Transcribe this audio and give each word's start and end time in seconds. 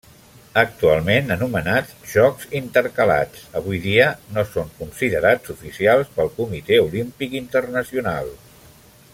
Actualment 0.59 1.27
anomenats 1.35 1.91
Jocs 2.13 2.47
Intercalats, 2.61 3.43
avui 3.61 3.81
dia 3.85 4.09
no 4.39 4.47
són 4.55 4.73
considerats 4.81 5.55
oficials 5.59 6.11
pel 6.17 6.33
Comitè 6.41 6.81
Olímpic 6.89 7.41
Internacional. 7.43 8.35